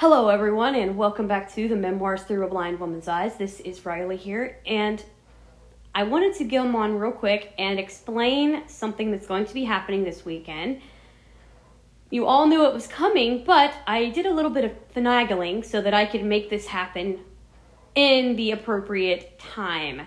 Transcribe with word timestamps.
Hello, 0.00 0.28
everyone, 0.28 0.74
and 0.74 0.98
welcome 0.98 1.26
back 1.26 1.50
to 1.54 1.68
the 1.68 1.74
Memoirs 1.74 2.24
Through 2.24 2.44
a 2.44 2.50
Blind 2.50 2.78
Woman's 2.78 3.08
Eyes. 3.08 3.38
This 3.38 3.60
is 3.60 3.86
Riley 3.86 4.18
here, 4.18 4.58
and 4.66 5.02
I 5.94 6.02
wanted 6.02 6.34
to 6.34 6.44
come 6.44 6.76
on 6.76 6.98
real 6.98 7.12
quick 7.12 7.54
and 7.58 7.78
explain 7.78 8.68
something 8.68 9.10
that's 9.10 9.26
going 9.26 9.46
to 9.46 9.54
be 9.54 9.64
happening 9.64 10.04
this 10.04 10.22
weekend. 10.22 10.82
You 12.10 12.26
all 12.26 12.46
knew 12.46 12.66
it 12.66 12.74
was 12.74 12.86
coming, 12.86 13.42
but 13.42 13.72
I 13.86 14.10
did 14.10 14.26
a 14.26 14.34
little 14.34 14.50
bit 14.50 14.66
of 14.66 14.72
finagling 14.94 15.64
so 15.64 15.80
that 15.80 15.94
I 15.94 16.04
could 16.04 16.24
make 16.24 16.50
this 16.50 16.66
happen 16.66 17.20
in 17.94 18.36
the 18.36 18.50
appropriate 18.50 19.38
time. 19.38 20.02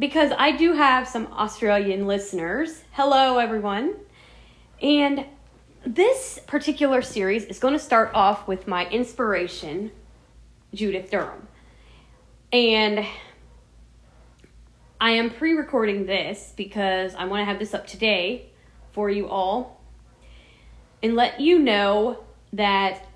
Because 0.00 0.32
I 0.36 0.50
do 0.50 0.72
have 0.72 1.06
some 1.06 1.28
Australian 1.28 2.08
listeners. 2.08 2.82
Hello, 2.90 3.38
everyone. 3.38 3.94
And 4.82 5.26
this 5.86 6.38
particular 6.46 7.02
series 7.02 7.44
is 7.44 7.58
going 7.58 7.74
to 7.74 7.78
start 7.78 8.10
off 8.14 8.48
with 8.48 8.66
my 8.66 8.88
inspiration, 8.88 9.92
Judith 10.74 11.10
Durham. 11.10 11.46
And 12.52 13.06
I 15.00 15.12
am 15.12 15.30
pre 15.30 15.52
recording 15.52 16.06
this 16.06 16.52
because 16.56 17.14
I 17.14 17.24
want 17.26 17.40
to 17.40 17.44
have 17.44 17.58
this 17.58 17.74
up 17.74 17.86
today 17.86 18.50
for 18.90 19.08
you 19.08 19.28
all 19.28 19.80
and 21.02 21.14
let 21.14 21.40
you 21.40 21.58
know 21.58 22.24
that 22.52 23.06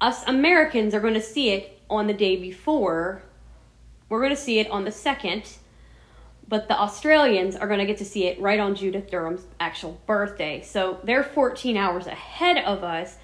us 0.00 0.26
Americans 0.26 0.94
are 0.94 1.00
going 1.00 1.14
to 1.14 1.20
see 1.20 1.50
it 1.50 1.80
on 1.90 2.06
the 2.06 2.14
day 2.14 2.36
before. 2.36 3.22
We're 4.08 4.20
going 4.20 4.34
to 4.34 4.40
see 4.40 4.58
it 4.58 4.70
on 4.70 4.84
the 4.84 4.92
second 4.92 5.58
but 6.48 6.68
the 6.68 6.78
Australians 6.78 7.56
are 7.56 7.66
going 7.66 7.80
to 7.80 7.86
get 7.86 7.98
to 7.98 8.04
see 8.04 8.26
it 8.26 8.40
right 8.40 8.60
on 8.60 8.74
Judith 8.74 9.10
Durham's 9.10 9.44
actual 9.60 10.00
birthday. 10.06 10.62
So 10.62 11.00
they're 11.04 11.24
14 11.24 11.76
hours 11.76 12.06
ahead 12.06 12.58
of 12.58 12.84
us. 12.84 13.16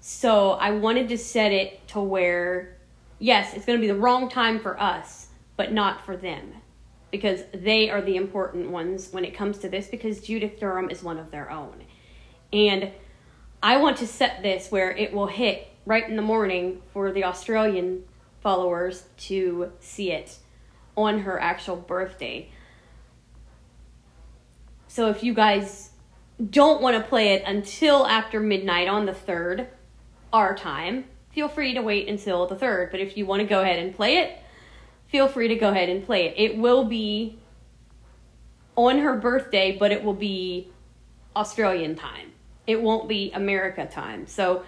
So 0.00 0.52
I 0.52 0.72
wanted 0.72 1.08
to 1.08 1.18
set 1.18 1.52
it 1.52 1.86
to 1.88 2.00
where, 2.00 2.76
yes, 3.18 3.54
it's 3.54 3.64
going 3.64 3.78
to 3.78 3.80
be 3.80 3.92
the 3.92 3.98
wrong 3.98 4.28
time 4.28 4.58
for 4.58 4.80
us, 4.80 5.28
but 5.56 5.72
not 5.72 6.04
for 6.04 6.16
them. 6.16 6.52
Because 7.10 7.42
they 7.54 7.90
are 7.90 8.02
the 8.02 8.16
important 8.16 8.70
ones 8.70 9.08
when 9.12 9.24
it 9.24 9.34
comes 9.34 9.58
to 9.58 9.68
this, 9.68 9.86
because 9.86 10.20
Judith 10.20 10.58
Durham 10.58 10.90
is 10.90 11.02
one 11.02 11.18
of 11.18 11.30
their 11.30 11.50
own. 11.50 11.84
And 12.52 12.90
I 13.62 13.76
want 13.76 13.98
to 13.98 14.06
set 14.06 14.42
this 14.42 14.70
where 14.70 14.90
it 14.90 15.12
will 15.12 15.28
hit 15.28 15.68
right 15.86 16.08
in 16.08 16.16
the 16.16 16.22
morning 16.22 16.82
for 16.92 17.12
the 17.12 17.24
Australian 17.24 18.04
followers 18.40 19.04
to 19.16 19.72
see 19.80 20.10
it 20.10 20.38
on 20.96 21.20
her 21.20 21.40
actual 21.40 21.76
birthday. 21.76 22.50
So 24.94 25.10
if 25.10 25.24
you 25.24 25.34
guys 25.34 25.90
don't 26.50 26.80
want 26.80 26.96
to 26.96 27.02
play 27.02 27.32
it 27.32 27.42
until 27.44 28.06
after 28.06 28.38
midnight 28.38 28.86
on 28.86 29.06
the 29.06 29.12
3rd, 29.12 29.66
our 30.32 30.54
time, 30.54 31.06
feel 31.32 31.48
free 31.48 31.74
to 31.74 31.82
wait 31.82 32.06
until 32.06 32.46
the 32.46 32.54
3rd. 32.54 32.92
But 32.92 33.00
if 33.00 33.16
you 33.16 33.26
want 33.26 33.40
to 33.40 33.44
go 33.44 33.60
ahead 33.60 33.80
and 33.80 33.92
play 33.92 34.18
it, 34.18 34.38
feel 35.08 35.26
free 35.26 35.48
to 35.48 35.56
go 35.56 35.70
ahead 35.70 35.88
and 35.88 36.06
play 36.06 36.26
it. 36.26 36.34
It 36.36 36.58
will 36.58 36.84
be 36.84 37.40
on 38.76 39.00
her 39.00 39.16
birthday, 39.16 39.76
but 39.76 39.90
it 39.90 40.04
will 40.04 40.14
be 40.14 40.70
Australian 41.34 41.96
time. 41.96 42.30
It 42.68 42.80
won't 42.80 43.08
be 43.08 43.32
America 43.32 43.86
time. 43.86 44.28
So 44.28 44.62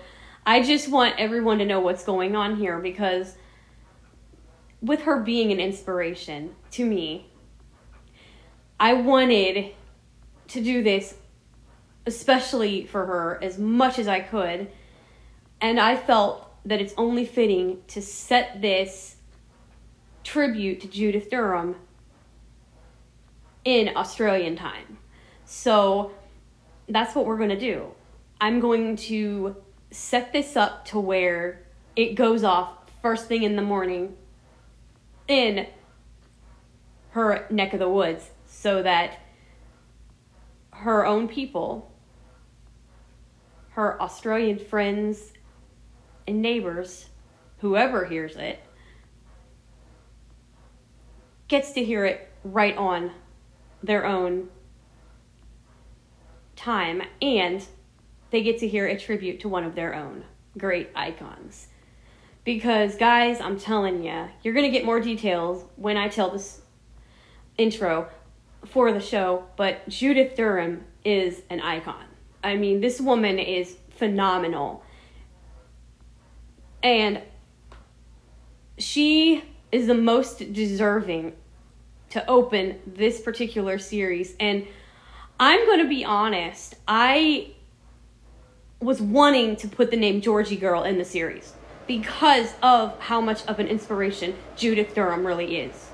I 0.44 0.60
just 0.60 0.88
want 0.90 1.14
everyone 1.18 1.58
to 1.58 1.64
know 1.64 1.78
what's 1.78 2.02
going 2.02 2.34
on 2.34 2.56
here 2.56 2.80
because 2.80 3.36
with 4.82 5.02
her 5.02 5.20
being 5.20 5.52
an 5.52 5.60
inspiration 5.60 6.56
to 6.72 6.84
me, 6.84 7.30
I 8.80 8.94
wanted 8.94 9.72
to 10.48 10.62
do 10.62 10.82
this, 10.82 11.14
especially 12.06 12.86
for 12.86 13.06
her, 13.06 13.38
as 13.42 13.58
much 13.58 13.98
as 13.98 14.08
I 14.08 14.20
could. 14.20 14.70
And 15.60 15.80
I 15.80 15.96
felt 15.96 16.50
that 16.64 16.80
it's 16.80 16.94
only 16.96 17.24
fitting 17.24 17.82
to 17.88 18.02
set 18.02 18.60
this 18.60 19.16
tribute 20.24 20.80
to 20.80 20.88
Judith 20.88 21.30
Durham 21.30 21.76
in 23.64 23.96
Australian 23.96 24.56
time. 24.56 24.98
So 25.44 26.12
that's 26.88 27.14
what 27.14 27.26
we're 27.26 27.36
going 27.36 27.50
to 27.50 27.58
do. 27.58 27.92
I'm 28.40 28.60
going 28.60 28.96
to 28.96 29.56
set 29.90 30.32
this 30.32 30.56
up 30.56 30.84
to 30.86 31.00
where 31.00 31.62
it 31.94 32.14
goes 32.14 32.44
off 32.44 32.90
first 33.00 33.26
thing 33.28 33.44
in 33.44 33.56
the 33.56 33.62
morning 33.62 34.16
in 35.28 35.66
her 37.10 37.46
neck 37.50 37.72
of 37.72 37.78
the 37.78 37.88
woods 37.88 38.30
so 38.46 38.82
that 38.82 39.18
her 40.78 41.06
own 41.06 41.26
people, 41.28 41.90
her 43.70 44.00
Australian 44.00 44.58
friends 44.58 45.32
and 46.26 46.42
neighbors, 46.42 47.06
whoever 47.58 48.04
hears 48.04 48.36
it, 48.36 48.60
gets 51.48 51.72
to 51.72 51.84
hear 51.84 52.04
it 52.04 52.30
right 52.44 52.76
on 52.76 53.10
their 53.82 54.04
own 54.04 54.48
time 56.56 57.02
and 57.22 57.64
they 58.30 58.42
get 58.42 58.58
to 58.58 58.68
hear 58.68 58.86
a 58.86 58.98
tribute 58.98 59.40
to 59.40 59.48
one 59.48 59.64
of 59.64 59.74
their 59.74 59.94
own 59.94 60.24
great 60.58 60.90
icons. 60.94 61.68
Because, 62.44 62.96
guys, 62.96 63.40
I'm 63.40 63.58
telling 63.58 64.02
you, 64.02 64.28
you're 64.42 64.54
going 64.54 64.70
to 64.70 64.76
get 64.76 64.84
more 64.84 65.00
details 65.00 65.64
when 65.76 65.96
I 65.96 66.08
tell 66.08 66.30
this 66.30 66.60
intro 67.58 68.08
for 68.66 68.92
the 68.92 69.00
show, 69.00 69.44
but 69.56 69.88
Judith 69.88 70.36
Durham 70.36 70.84
is 71.04 71.42
an 71.50 71.60
icon. 71.60 72.04
I 72.42 72.56
mean, 72.56 72.80
this 72.80 73.00
woman 73.00 73.38
is 73.38 73.76
phenomenal. 73.90 74.82
And 76.82 77.22
she 78.78 79.42
is 79.72 79.86
the 79.86 79.94
most 79.94 80.52
deserving 80.52 81.34
to 82.10 82.28
open 82.28 82.78
this 82.86 83.20
particular 83.20 83.78
series. 83.78 84.34
And 84.38 84.66
I'm 85.40 85.66
going 85.66 85.80
to 85.80 85.88
be 85.88 86.04
honest, 86.04 86.76
I 86.86 87.52
was 88.80 89.00
wanting 89.00 89.56
to 89.56 89.68
put 89.68 89.90
the 89.90 89.96
name 89.96 90.20
Georgie 90.20 90.56
Girl 90.56 90.82
in 90.82 90.98
the 90.98 91.04
series 91.04 91.52
because 91.86 92.52
of 92.62 92.98
how 93.00 93.20
much 93.20 93.44
of 93.46 93.58
an 93.58 93.66
inspiration 93.66 94.34
Judith 94.56 94.94
Durham 94.94 95.26
really 95.26 95.58
is. 95.58 95.90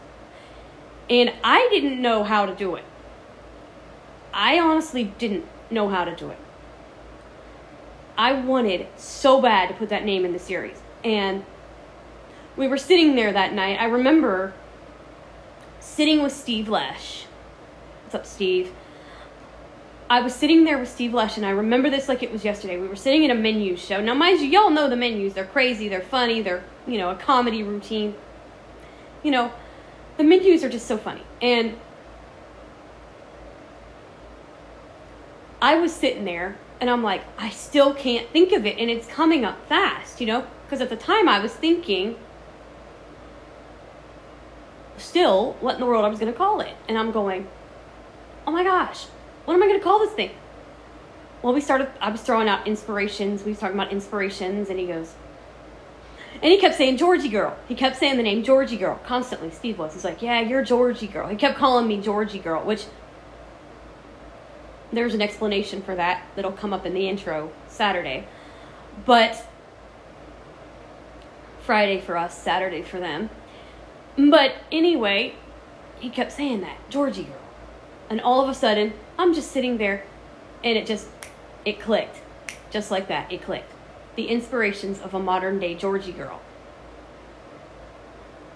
And 1.09 1.33
I 1.45 1.69
didn't 1.71 2.01
know 2.01 2.25
how 2.25 2.47
to 2.47 2.55
do 2.55 2.75
it. 2.77 2.85
I 4.33 4.59
honestly 4.59 5.05
didn't 5.19 5.45
know 5.71 5.89
how 5.89 6.05
to 6.05 6.15
do 6.15 6.31
it. 6.31 6.39
I 8.17 8.33
wanted 8.33 8.87
so 8.97 9.41
bad 9.41 9.69
to 9.69 9.75
put 9.75 9.89
that 9.89 10.05
name 10.05 10.25
in 10.25 10.33
the 10.33 10.39
series. 10.39 10.81
And 11.05 11.45
we 12.57 12.69
were 12.69 12.77
sitting 12.77 13.17
there 13.17 13.33
that 13.33 13.53
night. 13.53 13.81
I 13.81 13.87
remember 13.87 14.53
sitting 15.81 16.23
with 16.23 16.33
Steve 16.33 16.69
Lesh. 16.69 17.25
What's 18.05 18.15
up, 18.15 18.27
Steve? 18.27 18.73
I 20.11 20.21
was 20.21 20.35
sitting 20.35 20.65
there 20.65 20.79
with 20.79 20.91
Steve 20.91 21.15
Lesh, 21.15 21.39
and 21.39 21.47
I 21.47 21.51
remember 21.51 21.89
this 21.89 22.07
like 22.07 22.23
it 22.23 22.31
was 22.31 22.45
yesterday. 22.45 22.79
We 22.79 22.87
were 22.87 22.97
sitting 22.97 23.25
in 23.25 23.31
a 23.31 23.35
menu 23.35 23.77
show. 23.77 24.01
Now, 24.03 24.13
mind 24.13 24.41
you, 24.41 24.47
y'all 24.47 24.69
know 24.69 24.89
the 24.89 24.97
menus. 24.97 25.33
They're 25.33 25.47
crazy, 25.47 25.89
they're 25.89 26.03
funny, 26.03 26.43
they're, 26.43 26.63
you 26.87 26.99
know, 26.99 27.09
a 27.09 27.15
comedy 27.15 27.63
routine. 27.63 28.15
You 29.23 29.31
know, 29.31 29.53
the 30.23 30.29
menus 30.29 30.63
are 30.63 30.69
just 30.69 30.87
so 30.87 30.97
funny. 30.97 31.23
And 31.41 31.77
I 35.61 35.77
was 35.77 35.93
sitting 35.93 36.25
there 36.25 36.57
and 36.81 36.89
I'm 36.89 37.03
like, 37.03 37.23
I 37.39 37.51
still 37.51 37.93
can't 37.93 38.29
think 38.31 38.53
of 38.53 38.65
it. 38.65 38.79
And 38.79 38.89
it's 38.89 39.07
coming 39.07 39.45
up 39.45 39.67
fast, 39.69 40.21
you 40.21 40.27
know? 40.27 40.47
Because 40.65 40.81
at 40.81 40.91
the 40.91 40.97
time 40.97 41.29
I 41.29 41.41
was 41.41 41.53
thinking, 41.53 42.17
still, 44.97 45.55
what 45.61 45.75
in 45.75 45.81
the 45.81 45.87
world 45.87 46.05
I 46.05 46.09
was 46.09 46.21
going 46.21 46.33
to 46.33 46.39
call 46.39 46.61
it. 46.61 46.75
And 46.89 46.97
I'm 46.97 47.11
going, 47.11 47.49
oh 48.47 48.53
my 48.53 48.63
gosh, 48.63 49.07
what 49.45 49.55
am 49.55 49.63
I 49.63 49.67
going 49.67 49.79
to 49.79 49.85
call 49.85 49.99
this 49.99 50.13
thing? 50.13 50.31
Well, 51.43 51.53
we 51.53 51.61
started, 51.61 51.89
I 52.01 52.11
was 52.11 52.21
throwing 52.21 52.49
out 52.49 52.69
inspirations. 52.69 53.43
We 53.43 53.51
was 53.51 53.59
talking 53.59 53.77
about 53.77 53.91
inspirations. 53.91 54.71
And 54.71 54.79
he 54.79 54.87
goes, 54.87 55.15
and 56.43 56.51
he 56.51 56.59
kept 56.59 56.75
saying 56.75 56.97
Georgie 56.97 57.29
girl. 57.29 57.57
He 57.69 57.77
kept 57.77 57.97
saying 57.97 58.17
the 58.17 58.23
name 58.25 58.43
Georgie 58.43 58.77
girl 58.77 59.01
constantly. 59.07 59.51
Steve 59.53 59.79
was. 59.79 59.95
He's 59.95 60.05
like, 60.05 60.23
yeah, 60.23 60.41
you're 60.41 60.65
Georgie 60.65 61.07
girl. 61.07 61.29
He 61.29 61.37
kept 61.37 61.57
calling 61.57 61.87
me 61.87 62.01
Georgie 62.01 62.41
girl, 62.41 62.65
which 62.65 62.87
there's 64.93 65.15
an 65.15 65.23
explanation 65.23 65.83
for 65.83 65.95
that 65.95 66.25
that'll 66.35 66.53
come 66.53 66.73
up 66.73 66.85
in 66.85 66.95
the 66.95 67.09
intro 67.09 67.53
Saturday. 67.69 68.27
But 69.07 69.47
Friday 71.65 72.01
for 72.01 72.17
us, 72.17 72.37
Saturday 72.37 72.83
for 72.83 72.99
them. 72.99 73.31
But 74.17 74.57
anyway, 74.73 75.37
he 76.01 76.11
kept 76.11 76.33
saying 76.33 76.61
that, 76.63 76.77
Georgie 76.91 77.23
girl. 77.23 77.37
And 78.11 78.21
all 78.21 78.43
of 78.43 78.49
a 78.49 78.55
sudden, 78.55 78.95
I'm 79.17 79.33
just 79.33 79.53
sitting 79.53 79.79
there 79.79 80.05
and 80.65 80.77
it 80.77 80.87
just 80.87 81.07
it 81.65 81.79
clicked. 81.79 82.19
Just 82.71 82.91
like 82.91 83.07
that, 83.07 83.31
it 83.31 83.43
clicked 83.43 83.71
the 84.17 84.29
inspirations 84.29 85.01
of 85.01 85.15
a 85.15 85.19
modern 85.19 85.59
day 85.59 85.75
Georgie 85.75 86.13
girl. 86.13 86.41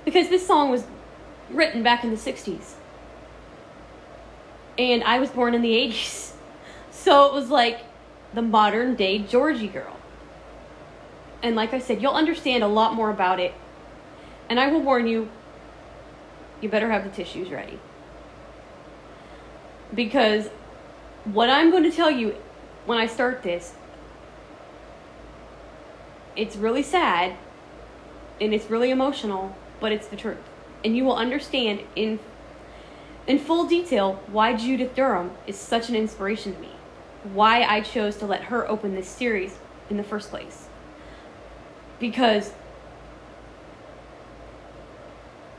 Because 0.04 0.28
this 0.28 0.46
song 0.46 0.70
was 0.70 0.84
written 1.50 1.82
back 1.82 2.04
in 2.04 2.10
the 2.10 2.16
60s. 2.16 2.74
And 4.78 5.02
I 5.04 5.18
was 5.18 5.30
born 5.30 5.54
in 5.54 5.62
the 5.62 5.72
80s. 5.72 6.32
So 6.90 7.26
it 7.26 7.34
was 7.34 7.50
like 7.50 7.82
the 8.34 8.42
modern 8.42 8.96
day 8.96 9.18
Georgie 9.18 9.68
girl. 9.68 9.96
And 11.40 11.54
like 11.54 11.72
I 11.72 11.78
said, 11.78 12.02
you'll 12.02 12.14
understand 12.14 12.64
a 12.64 12.66
lot 12.66 12.94
more 12.94 13.10
about 13.10 13.38
it. 13.38 13.54
And 14.48 14.58
I 14.58 14.66
will 14.68 14.80
warn 14.80 15.06
you, 15.06 15.28
you 16.60 16.68
better 16.68 16.90
have 16.90 17.04
the 17.04 17.10
tissues 17.10 17.50
ready. 17.50 17.78
Because 19.94 20.48
what 21.24 21.48
I'm 21.48 21.70
going 21.70 21.84
to 21.84 21.92
tell 21.92 22.10
you 22.10 22.34
when 22.86 22.98
I 22.98 23.06
start 23.06 23.42
this, 23.42 23.74
it's 26.36 26.56
really 26.56 26.82
sad 26.82 27.36
and 28.40 28.52
it's 28.52 28.70
really 28.70 28.90
emotional, 28.90 29.56
but 29.80 29.92
it's 29.92 30.06
the 30.06 30.16
truth. 30.16 30.38
And 30.84 30.96
you 30.96 31.04
will 31.04 31.16
understand 31.16 31.80
in 31.94 32.18
in 33.26 33.38
full 33.38 33.66
detail 33.66 34.22
why 34.28 34.54
Judith 34.54 34.94
Durham 34.94 35.32
is 35.46 35.56
such 35.56 35.88
an 35.88 35.96
inspiration 35.96 36.54
to 36.54 36.60
me. 36.60 36.70
Why 37.24 37.62
I 37.62 37.80
chose 37.80 38.16
to 38.18 38.26
let 38.26 38.44
her 38.44 38.68
open 38.68 38.94
this 38.94 39.08
series 39.08 39.58
in 39.90 39.96
the 39.96 40.04
first 40.04 40.30
place. 40.30 40.68
Because 41.98 42.52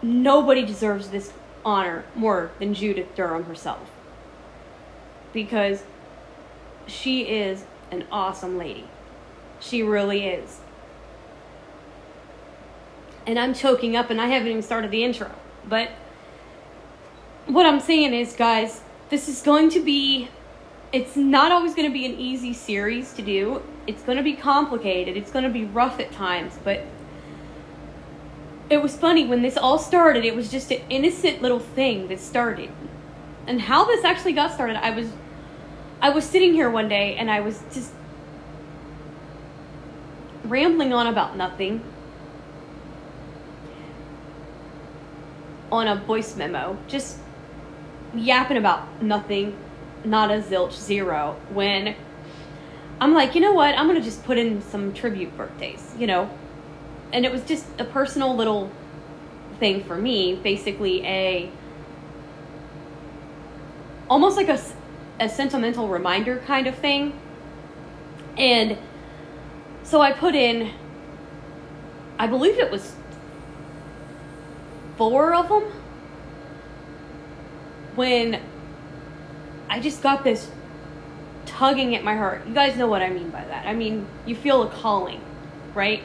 nobody 0.02 0.66
deserves 0.66 1.10
this 1.10 1.34
honor 1.66 2.06
more 2.16 2.52
than 2.60 2.74
Judith 2.74 3.14
Durham 3.16 3.44
herself. 3.46 3.92
Because 5.34 5.84
she 6.86 7.24
is 7.24 7.66
an 7.92 8.06
awesome 8.12 8.58
lady. 8.58 8.88
She 9.60 9.84
really 9.84 10.26
is. 10.26 10.62
And 13.28 13.38
I'm 13.38 13.54
choking 13.54 13.98
up 13.98 14.10
and 14.10 14.20
I 14.22 14.28
haven't 14.28 14.48
even 14.48 14.64
started 14.64 14.90
the 14.90 15.04
intro. 15.04 15.30
But 15.68 15.92
what 17.46 17.66
I'm 17.66 17.82
saying 17.82 18.14
is, 18.14 18.34
guys, 18.34 18.82
this 19.10 19.28
is 19.28 19.42
going 19.42 19.70
to 19.72 19.84
be. 19.84 20.30
It's 20.94 21.18
not 21.18 21.52
always 21.52 21.76
going 21.76 21.90
to 21.90 21.94
be 21.94 22.06
an 22.06 22.14
easy 22.14 22.54
series 22.54 23.12
to 23.14 23.22
do. 23.22 23.62
It's 23.86 24.02
going 24.02 24.18
to 24.18 24.24
be 24.24 24.34
complicated. 24.34 25.18
It's 25.18 25.30
going 25.30 25.44
to 25.44 25.52
be 25.52 25.66
rough 25.66 26.00
at 26.00 26.14
times. 26.14 26.58
But 26.64 26.86
it 28.70 28.82
was 28.82 28.96
funny 28.96 29.28
when 29.28 29.42
this 29.42 29.58
all 29.58 29.78
started. 29.78 30.24
It 30.24 30.34
was 30.34 30.50
just 30.50 30.72
an 30.72 30.82
innocent 30.90 31.42
little 31.42 31.60
thing 31.60 32.08
that 32.08 32.22
started. 32.22 32.72
And 33.46 33.60
how 33.62 33.84
this 33.84 34.06
actually 34.06 34.34
got 34.34 34.54
started, 34.54 34.78
I 34.78 34.92
was. 34.92 35.12
I 36.00 36.12
was 36.12 36.24
sitting 36.26 36.54
here 36.54 36.70
one 36.70 36.88
day 36.88 37.16
and 37.16 37.30
I 37.30 37.40
was 37.40 37.64
just 37.74 37.92
rambling 40.44 40.94
on 40.94 41.08
about 41.08 41.36
nothing 41.36 41.82
on 45.72 45.88
a 45.88 45.96
voice 45.96 46.36
memo, 46.36 46.78
just 46.88 47.18
yapping 48.14 48.58
about 48.58 49.02
nothing, 49.02 49.58
not 50.04 50.32
a 50.32 50.42
zilch, 50.42 50.74
zero, 50.74 51.40
when 51.52 51.96
I'm 53.00 53.14
like, 53.14 53.36
you 53.36 53.42
know 53.42 53.54
what, 53.54 53.78
I'm 53.78 53.88
gonna 53.88 54.02
just 54.02 54.24
put 54.24 54.38
in 54.38 54.62
some 54.62 54.94
tribute 54.94 55.36
birthdays, 55.38 55.94
you 55.98 56.08
know? 56.08 56.30
And 57.14 57.26
it 57.26 57.32
was 57.32 57.44
just 57.44 57.66
a 57.80 57.86
personal 57.86 58.36
little 58.36 58.72
thing 59.60 59.84
for 59.84 59.96
me, 59.96 60.36
basically 60.36 61.06
a 61.06 61.52
almost 64.10 64.38
like 64.38 64.50
a, 64.50 64.60
a 65.20 65.30
sentimental 65.30 65.88
reminder 65.88 66.38
kind 66.46 66.68
of 66.68 66.76
thing. 66.76 67.20
And 68.38 68.78
so 69.84 70.02
I 70.02 70.12
put 70.12 70.36
in, 70.36 70.72
I 72.18 72.28
believe 72.28 72.58
it 72.58 72.72
was 72.72 72.96
four 74.98 75.34
of 75.34 75.48
them 75.50 75.64
when 77.96 78.42
I 79.70 79.80
just 79.80 80.02
got 80.02 80.24
this 80.24 80.50
tugging 81.46 81.96
at 81.96 82.04
my 82.04 82.16
heart. 82.16 82.48
You 82.48 82.54
guys 82.54 82.76
know 82.76 82.88
what 82.88 83.02
I 83.02 83.10
mean 83.10 83.30
by 83.30 83.44
that. 83.46 83.66
I 83.66 83.74
mean, 83.74 84.08
you 84.26 84.36
feel 84.36 84.64
a 84.64 84.70
calling, 84.70 85.22
right? 85.74 86.04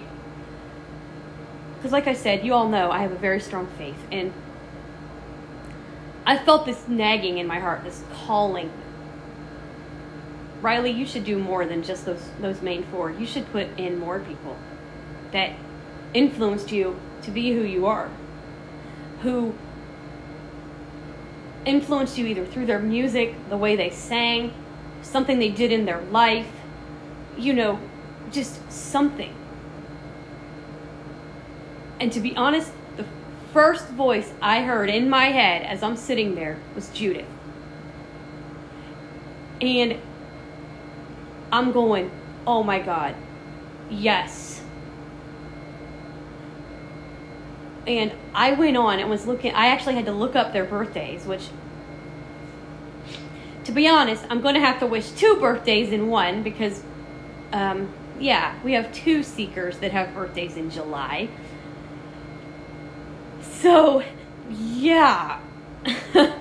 Because, 1.77 1.93
like 1.93 2.07
I 2.07 2.15
said, 2.15 2.45
you 2.45 2.55
all 2.55 2.69
know 2.69 2.91
I 2.91 3.01
have 3.01 3.13
a 3.13 3.19
very 3.19 3.41
strong 3.41 3.67
faith, 3.79 3.99
and 4.13 4.33
I 6.25 6.39
felt 6.39 6.65
this 6.65 6.87
nagging 6.87 7.39
in 7.39 7.47
my 7.47 7.59
heart, 7.59 7.83
this 7.85 8.03
calling. 8.25 8.71
Riley, 10.61 10.93
you 10.93 11.05
should 11.05 11.25
do 11.25 11.39
more 11.39 11.67
than 11.67 11.83
just 11.83 12.07
those 12.07 12.31
those 12.41 12.63
main 12.63 12.85
four. 12.85 13.11
You 13.11 13.27
should 13.27 13.51
put 13.51 13.67
in 13.77 13.99
more 13.99 14.21
people 14.21 14.57
that 15.33 15.53
influenced 16.15 16.71
you 16.71 17.01
to 17.23 17.31
be 17.33 17.53
who 17.53 17.63
you 17.63 17.87
are 17.87 18.11
who 19.23 19.55
influenced 21.65 22.19
you 22.19 22.27
either 22.27 22.45
through 22.45 22.67
their 22.67 22.81
music, 22.81 23.35
the 23.49 23.57
way 23.57 23.77
they 23.77 23.91
sang, 23.91 24.53
something 25.03 25.39
they 25.39 25.51
did 25.51 25.73
in 25.73 25.85
their 25.85 26.01
life, 26.01 26.49
you 27.39 27.53
know, 27.53 27.79
just 28.31 28.71
something. 28.71 29.35
And 32.01 32.13
to 32.13 32.21
be 32.21 32.35
honest, 32.37 32.73
the 32.97 33.05
first 33.53 33.89
voice 33.89 34.33
I 34.41 34.63
heard 34.63 34.91
in 34.91 35.09
my 35.09 35.27
head 35.27 35.63
as 35.63 35.83
I'm 35.83 35.97
sitting 35.97 36.35
there 36.35 36.59
was 36.75 36.89
Judith. 36.91 37.27
And 39.61 39.99
I'm 41.53 41.71
going, 41.71 42.11
oh 42.45 42.65
my 42.65 42.81
God, 42.81 43.15
yes 43.89 44.52
and 47.87 48.13
I 48.35 48.53
went 48.53 48.77
on 48.77 49.01
and 49.01 49.11
was 49.11 49.27
looking. 49.27 49.53
I 49.55 49.67
actually 49.67 49.95
had 49.95 50.07
to 50.07 50.13
look 50.13 50.37
up 50.37 50.53
their 50.53 50.65
birthdays, 50.65 51.25
which, 51.25 51.49
to 53.65 53.73
be 53.73 53.89
honest, 53.89 54.25
I'm 54.31 54.41
going 54.41 54.55
to 54.55 54.61
have 54.61 54.79
to 54.81 54.87
wish 54.87 55.11
two 55.11 55.37
birthdays 55.37 55.93
in 55.93 56.09
one 56.09 56.43
because, 56.43 56.83
um, 57.53 57.93
yeah, 58.21 58.55
we 58.63 58.73
have 58.75 58.93
two 58.93 59.23
seekers 59.23 59.79
that 59.79 59.93
have 59.93 60.15
birthdays 60.15 60.57
in 60.57 60.71
July. 60.71 61.29
So, 63.41 64.05
yeah. 64.51 65.41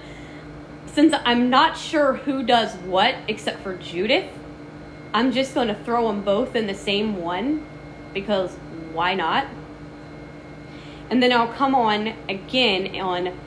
Since 0.88 1.16
I'm 1.26 1.50
not 1.50 1.78
sure 1.78 2.14
who 2.14 2.44
does 2.44 2.76
what 2.76 3.16
except 3.28 3.64
for 3.64 3.76
Judith, 3.78 4.30
I'm 5.14 5.32
just 5.32 5.54
going 5.54 5.70
to 5.70 5.76
throw 5.76 6.08
them 6.08 6.22
both 6.22 6.56
in 6.56 6.68
the 6.68 6.74
same 6.74 7.18
one 7.22 7.66
because 8.14 8.52
why 8.94 9.16
not? 9.16 9.48
And 11.12 11.22
then 11.22 11.34
I'll 11.34 11.52
come 11.54 11.76
on 11.76 12.14
again 12.30 13.00
on 13.02 13.38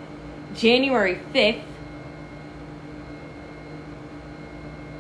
January 0.55 1.19
5th 1.32 1.62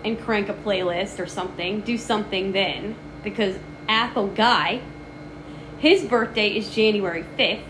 and 0.02 0.18
crank 0.18 0.48
a 0.48 0.54
playlist 0.54 1.18
or 1.18 1.26
something, 1.26 1.82
do 1.82 1.98
something 1.98 2.52
then. 2.52 2.96
Because 3.22 3.58
Athol 3.86 4.28
Guy, 4.28 4.80
his 5.78 6.04
birthday 6.04 6.56
is 6.56 6.74
January 6.74 7.26
5th. 7.38 7.62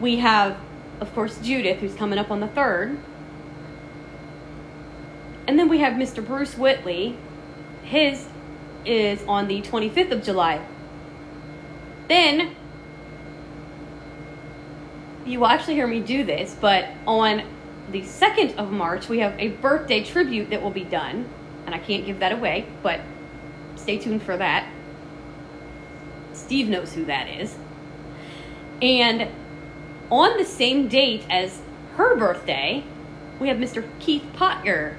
We 0.00 0.16
have, 0.16 0.56
of 0.98 1.14
course, 1.14 1.38
Judith, 1.38 1.80
who's 1.80 1.94
coming 1.94 2.18
up 2.18 2.30
on 2.30 2.40
the 2.40 2.48
3rd. 2.48 2.98
And 5.46 5.58
then 5.58 5.68
we 5.68 5.80
have 5.80 5.92
Mr. 5.94 6.26
Bruce 6.26 6.56
Woodley. 6.56 7.18
His 7.82 8.28
is 8.86 9.22
on 9.24 9.46
the 9.46 9.60
25th 9.60 10.10
of 10.10 10.22
July. 10.22 10.64
Then 12.08 12.56
you 15.26 15.40
will 15.40 15.46
actually 15.46 15.74
hear 15.74 15.86
me 15.86 16.00
do 16.00 16.24
this, 16.24 16.56
but 16.60 16.88
on 17.06 17.42
the 17.90 18.02
2nd 18.02 18.56
of 18.56 18.70
March, 18.70 19.08
we 19.08 19.18
have 19.18 19.38
a 19.38 19.48
birthday 19.48 20.02
tribute 20.02 20.50
that 20.50 20.62
will 20.62 20.70
be 20.70 20.84
done. 20.84 21.28
And 21.66 21.74
I 21.74 21.78
can't 21.78 22.06
give 22.06 22.20
that 22.20 22.32
away, 22.32 22.66
but 22.82 23.00
stay 23.76 23.98
tuned 23.98 24.22
for 24.22 24.36
that. 24.36 24.68
Steve 26.32 26.68
knows 26.68 26.94
who 26.94 27.04
that 27.04 27.28
is. 27.28 27.54
And 28.80 29.28
on 30.10 30.38
the 30.38 30.44
same 30.44 30.88
date 30.88 31.24
as 31.28 31.60
her 31.96 32.16
birthday, 32.16 32.82
we 33.38 33.48
have 33.48 33.58
Mr. 33.58 33.86
Keith 34.00 34.24
Potger, 34.34 34.96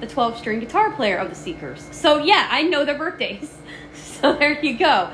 the 0.00 0.06
12 0.06 0.38
string 0.38 0.60
guitar 0.60 0.90
player 0.92 1.18
of 1.18 1.28
the 1.28 1.34
Seekers. 1.34 1.86
So, 1.92 2.18
yeah, 2.18 2.48
I 2.50 2.62
know 2.62 2.84
their 2.84 2.98
birthdays. 2.98 3.54
so, 3.94 4.34
there 4.34 4.58
you 4.64 4.78
go. 4.78 5.10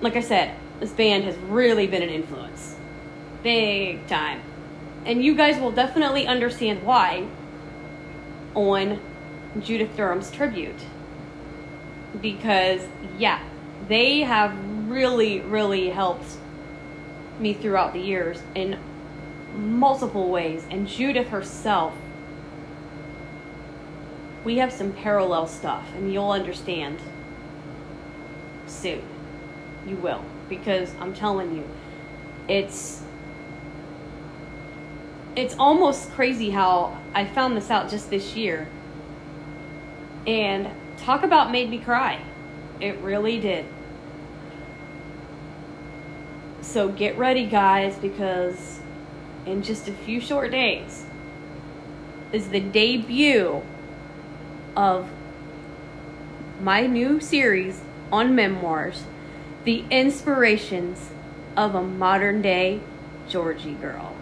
Like 0.00 0.16
I 0.16 0.20
said, 0.20 0.54
this 0.78 0.92
band 0.92 1.24
has 1.24 1.36
really 1.36 1.86
been 1.86 2.02
an 2.02 2.10
influence 2.10 2.75
big 3.46 4.04
time. 4.08 4.42
And 5.04 5.24
you 5.24 5.36
guys 5.36 5.60
will 5.60 5.70
definitely 5.70 6.26
understand 6.26 6.82
why 6.82 7.28
on 8.56 9.00
Judith 9.60 9.96
Durham's 9.96 10.32
tribute. 10.32 10.80
Because, 12.20 12.88
yeah, 13.16 13.40
they 13.86 14.22
have 14.22 14.52
really, 14.88 15.38
really 15.42 15.90
helped 15.90 16.26
me 17.38 17.54
throughout 17.54 17.92
the 17.92 18.00
years 18.00 18.42
in 18.56 18.80
multiple 19.54 20.28
ways. 20.28 20.66
And 20.68 20.88
Judith 20.88 21.28
herself, 21.28 21.94
we 24.42 24.58
have 24.58 24.72
some 24.72 24.92
parallel 24.92 25.46
stuff, 25.46 25.86
and 25.94 26.12
you'll 26.12 26.32
understand 26.32 26.98
soon. 28.66 29.02
You 29.86 29.94
will. 29.98 30.24
Because 30.48 30.92
I'm 30.98 31.14
telling 31.14 31.56
you, 31.56 31.68
it's 32.48 33.04
it's 35.36 35.54
almost 35.58 36.10
crazy 36.12 36.50
how 36.50 36.98
I 37.14 37.26
found 37.26 37.56
this 37.56 37.70
out 37.70 37.90
just 37.90 38.08
this 38.08 38.34
year. 38.34 38.66
And 40.26 40.70
talk 40.96 41.22
about 41.22 41.52
made 41.52 41.68
me 41.70 41.78
cry. 41.78 42.20
It 42.80 42.98
really 42.98 43.38
did. 43.38 43.66
So 46.62 46.88
get 46.88 47.16
ready, 47.16 47.46
guys, 47.46 47.96
because 47.96 48.80
in 49.44 49.62
just 49.62 49.86
a 49.88 49.92
few 49.92 50.20
short 50.20 50.50
days 50.50 51.04
is 52.32 52.48
the 52.48 52.60
debut 52.60 53.62
of 54.74 55.08
my 56.60 56.86
new 56.86 57.20
series 57.20 57.82
on 58.10 58.34
memoirs, 58.34 59.04
The 59.64 59.84
Inspirations 59.90 61.10
of 61.56 61.74
a 61.74 61.82
Modern 61.82 62.42
Day 62.42 62.80
Georgie 63.28 63.74
Girl. 63.74 64.15